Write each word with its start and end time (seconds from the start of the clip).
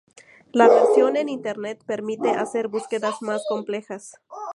La 0.51 0.67
versión 0.67 1.15
en 1.15 1.29
internet 1.29 1.83
permite 1.85 2.31
hacer 2.31 2.69
búsquedas 2.69 3.21
más 3.21 3.43
complejas. 3.47 4.15